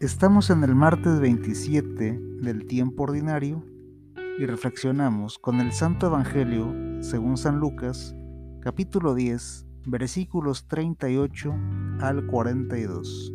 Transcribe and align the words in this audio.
Estamos 0.00 0.50
en 0.50 0.62
el 0.62 0.76
martes 0.76 1.18
27 1.18 2.20
del 2.40 2.66
tiempo 2.66 3.02
ordinario 3.02 3.64
y 4.38 4.46
reflexionamos 4.46 5.40
con 5.40 5.60
el 5.60 5.72
Santo 5.72 6.06
Evangelio 6.06 6.72
según 7.00 7.36
San 7.36 7.58
Lucas, 7.58 8.14
capítulo 8.60 9.16
10, 9.16 9.66
versículos 9.86 10.68
38 10.68 11.52
al 11.98 12.26
42. 12.26 13.32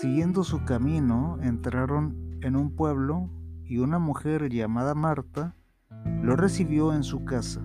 Siguiendo 0.00 0.42
su 0.42 0.64
camino, 0.64 1.38
entraron 1.40 2.40
en 2.42 2.56
un 2.56 2.74
pueblo 2.74 3.30
y 3.64 3.78
una 3.78 4.00
mujer 4.00 4.48
llamada 4.48 4.96
Marta 4.96 5.54
lo 6.24 6.34
recibió 6.34 6.92
en 6.92 7.04
su 7.04 7.24
casa. 7.24 7.64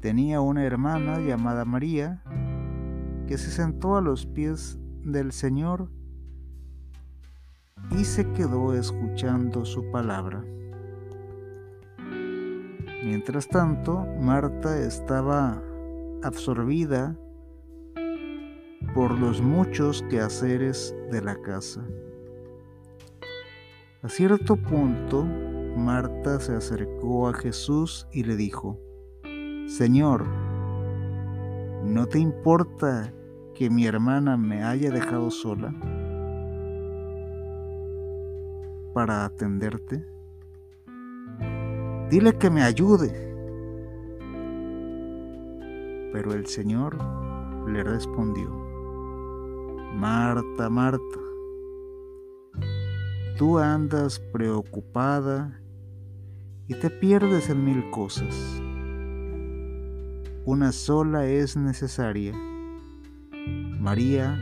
Tenía 0.00 0.40
una 0.40 0.64
hermana 0.64 1.18
llamada 1.20 1.66
María, 1.66 2.22
que 3.28 3.36
se 3.36 3.50
sentó 3.50 3.96
a 3.96 4.00
los 4.00 4.24
pies 4.24 4.78
del 5.04 5.32
Señor 5.32 5.90
y 7.90 8.04
se 8.04 8.32
quedó 8.32 8.72
escuchando 8.72 9.66
su 9.66 9.90
palabra. 9.90 10.42
Mientras 13.04 13.46
tanto, 13.46 14.06
Marta 14.18 14.80
estaba 14.80 15.62
absorbida 16.22 17.18
por 18.94 19.10
los 19.18 19.42
muchos 19.42 20.02
quehaceres 20.08 20.94
de 21.10 21.20
la 21.20 21.36
casa. 21.42 21.84
A 24.02 24.08
cierto 24.08 24.56
punto, 24.56 25.24
Marta 25.76 26.40
se 26.40 26.54
acercó 26.54 27.28
a 27.28 27.34
Jesús 27.34 28.08
y 28.10 28.24
le 28.24 28.36
dijo, 28.36 28.80
Señor, 29.66 30.47
¿no 31.84 32.06
te 32.06 32.18
importa 32.18 33.12
que 33.54 33.70
mi 33.70 33.86
hermana 33.86 34.36
me 34.36 34.62
haya 34.62 34.90
dejado 34.90 35.30
sola 35.30 35.74
para 38.94 39.24
atenderte? 39.24 40.04
Dile 42.10 42.38
que 42.38 42.50
me 42.50 42.62
ayude. 42.62 43.28
Pero 46.12 46.32
el 46.32 46.46
Señor 46.46 46.96
le 47.68 47.84
respondió, 47.84 48.50
Marta, 49.94 50.70
Marta, 50.70 51.20
tú 53.36 53.58
andas 53.58 54.18
preocupada 54.32 55.60
y 56.66 56.74
te 56.74 56.90
pierdes 56.90 57.50
en 57.50 57.64
mil 57.64 57.90
cosas. 57.90 58.62
Una 60.50 60.72
sola 60.72 61.26
es 61.26 61.58
necesaria 61.58 62.32
María 63.80 64.40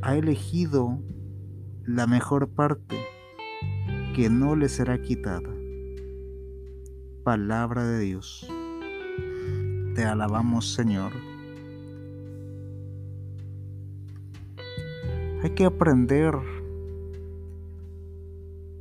ha 0.00 0.16
elegido 0.16 0.98
la 1.84 2.06
mejor 2.06 2.48
parte 2.48 2.96
que 4.16 4.30
no 4.30 4.56
le 4.56 4.70
será 4.70 5.02
quitada. 5.02 5.50
Palabra 7.22 7.86
de 7.86 7.98
Dios. 8.00 8.48
Te 9.94 10.04
alabamos 10.04 10.72
Señor. 10.72 11.12
Hay 15.42 15.50
que 15.50 15.66
aprender 15.66 16.34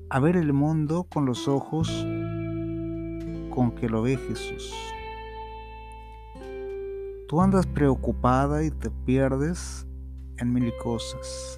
a 0.08 0.20
ver 0.22 0.38
el 0.38 0.54
mundo 0.54 1.04
con 1.04 1.26
los 1.26 1.50
ojos 1.50 1.90
con 3.50 3.76
que 3.76 3.90
lo 3.90 4.04
ve 4.04 4.16
Jesús. 4.16 4.74
Tú 7.34 7.42
andas 7.42 7.66
preocupada 7.66 8.64
y 8.64 8.70
te 8.70 8.92
pierdes 8.92 9.88
en 10.38 10.54
mil 10.54 10.72
cosas. 10.84 11.58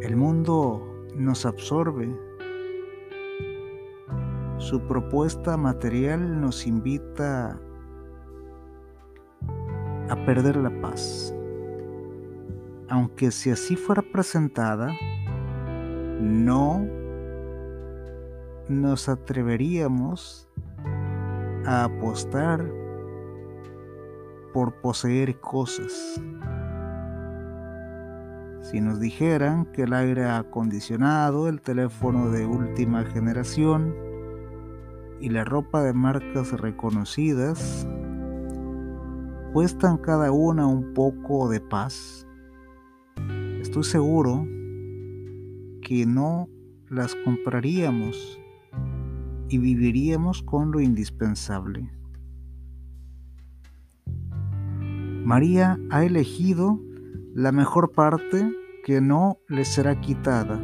El 0.00 0.16
mundo 0.16 1.06
nos 1.14 1.44
absorbe. 1.44 2.08
Su 4.56 4.80
propuesta 4.88 5.58
material 5.58 6.40
nos 6.40 6.66
invita 6.66 7.60
a 10.08 10.24
perder 10.24 10.56
la 10.56 10.70
paz. 10.80 11.34
Aunque 12.88 13.30
si 13.32 13.50
así 13.50 13.76
fuera 13.76 14.00
presentada, 14.00 14.94
no 16.22 16.86
nos 18.66 19.10
atreveríamos 19.10 20.47
a 21.68 21.84
apostar 21.84 22.64
por 24.54 24.80
poseer 24.80 25.38
cosas. 25.38 26.18
Si 28.62 28.80
nos 28.80 28.98
dijeran 28.98 29.66
que 29.66 29.82
el 29.82 29.92
aire 29.92 30.24
acondicionado, 30.24 31.46
el 31.46 31.60
teléfono 31.60 32.30
de 32.30 32.46
última 32.46 33.04
generación 33.04 33.94
y 35.20 35.28
la 35.28 35.44
ropa 35.44 35.82
de 35.82 35.92
marcas 35.92 36.52
reconocidas 36.52 37.86
cuestan 39.52 39.98
cada 39.98 40.32
una 40.32 40.66
un 40.66 40.94
poco 40.94 41.50
de 41.50 41.60
paz, 41.60 42.26
estoy 43.60 43.84
seguro 43.84 44.46
que 45.82 46.06
no 46.06 46.48
las 46.88 47.14
compraríamos 47.14 48.40
y 49.48 49.58
viviríamos 49.58 50.42
con 50.42 50.70
lo 50.70 50.80
indispensable. 50.80 51.90
María 55.24 55.78
ha 55.90 56.04
elegido 56.04 56.80
la 57.34 57.52
mejor 57.52 57.92
parte 57.92 58.50
que 58.84 59.00
no 59.00 59.38
le 59.48 59.64
será 59.64 60.00
quitada. 60.00 60.58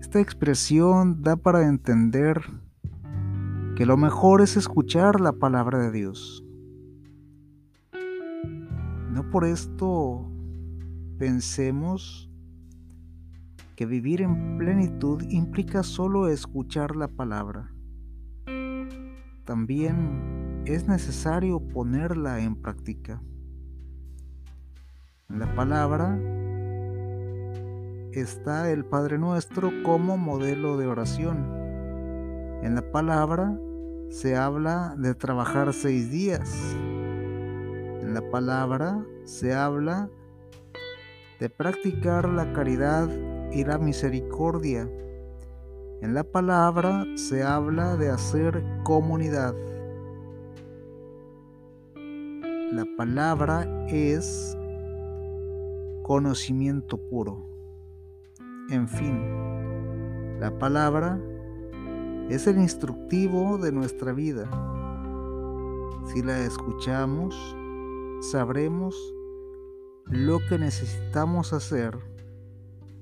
Esta 0.00 0.20
expresión 0.20 1.22
da 1.22 1.36
para 1.36 1.68
entender 1.68 2.42
que 3.76 3.86
lo 3.86 3.96
mejor 3.96 4.40
es 4.40 4.56
escuchar 4.56 5.20
la 5.20 5.32
palabra 5.32 5.78
de 5.78 5.92
Dios. 5.92 6.44
No 9.12 9.30
por 9.30 9.44
esto 9.44 10.30
pensemos 11.18 12.29
que 13.80 13.86
vivir 13.86 14.20
en 14.20 14.58
plenitud 14.58 15.22
implica 15.30 15.82
solo 15.82 16.28
escuchar 16.28 16.96
la 16.96 17.08
palabra. 17.08 17.72
También 19.46 20.62
es 20.66 20.86
necesario 20.86 21.66
ponerla 21.66 22.40
en 22.40 22.56
práctica. 22.56 23.22
En 25.30 25.38
la 25.38 25.54
palabra 25.54 26.20
está 28.12 28.70
el 28.70 28.84
Padre 28.84 29.16
Nuestro 29.16 29.70
como 29.82 30.18
modelo 30.18 30.76
de 30.76 30.86
oración. 30.86 31.38
En 32.62 32.74
la 32.74 32.92
palabra 32.92 33.58
se 34.10 34.36
habla 34.36 34.94
de 34.98 35.14
trabajar 35.14 35.72
seis 35.72 36.10
días. 36.10 36.76
En 38.02 38.12
la 38.12 38.30
palabra 38.30 39.02
se 39.24 39.54
habla 39.54 40.10
de 41.38 41.48
practicar 41.48 42.28
la 42.28 42.52
caridad 42.52 43.08
y 43.52 43.64
la 43.64 43.78
misericordia. 43.78 44.88
En 46.00 46.14
la 46.14 46.24
palabra 46.24 47.04
se 47.16 47.42
habla 47.42 47.96
de 47.96 48.10
hacer 48.10 48.64
comunidad. 48.84 49.54
La 52.72 52.86
palabra 52.96 53.86
es 53.88 54.56
conocimiento 56.02 56.96
puro. 56.96 57.46
En 58.70 58.88
fin, 58.88 60.38
la 60.38 60.56
palabra 60.58 61.20
es 62.28 62.46
el 62.46 62.58
instructivo 62.58 63.58
de 63.58 63.72
nuestra 63.72 64.12
vida. 64.12 64.48
Si 66.06 66.22
la 66.22 66.38
escuchamos, 66.38 67.56
sabremos 68.20 68.96
lo 70.06 70.38
que 70.48 70.58
necesitamos 70.58 71.52
hacer 71.52 72.09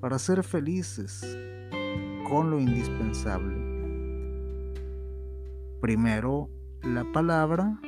para 0.00 0.18
ser 0.18 0.42
felices 0.42 1.22
con 2.28 2.50
lo 2.50 2.58
indispensable. 2.58 3.56
Primero 5.80 6.50
la 6.82 7.04
palabra 7.12 7.80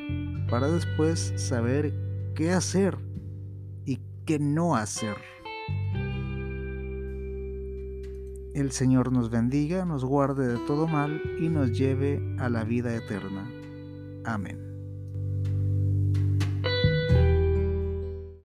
para 0.49 0.69
después 0.69 1.33
saber 1.37 1.93
qué 2.35 2.53
hacer 2.53 2.97
y 3.85 4.01
qué 4.27 4.39
no 4.39 4.77
hacer. 4.77 5.17
El 8.55 8.73
Señor 8.73 9.13
nos 9.13 9.31
bendiga, 9.31 9.85
nos 9.85 10.05
guarde 10.05 10.49
de 10.49 10.59
todo 10.67 10.89
mal 10.89 11.23
y 11.41 11.49
nos 11.49 11.71
lleve 11.71 12.21
a 12.39 12.49
la 12.49 12.65
vida 12.65 12.95
eterna. 12.95 13.49
Amén. 14.25 14.70